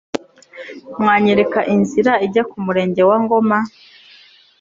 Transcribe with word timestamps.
mwanyereka 1.01 1.59
inzira 1.75 2.13
ijya 2.25 2.43
ku 2.49 2.57
murenge 2.65 3.01
wa 3.09 3.17
ngoma 3.23 3.57